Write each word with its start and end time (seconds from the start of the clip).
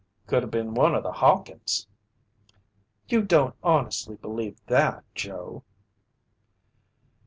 "Could 0.25 0.41
have 0.41 0.49
been 0.49 0.73
one 0.73 0.95
o' 0.95 1.01
the 1.03 1.11
Hawkins." 1.11 1.87
"You 3.07 3.21
don't 3.21 3.53
honestly 3.61 4.15
believe 4.15 4.57
that, 4.65 5.03
Joe." 5.13 5.63